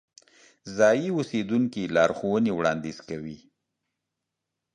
[0.77, 3.37] ځایی اوسیدونکي لارښوونې وړاندې کوي.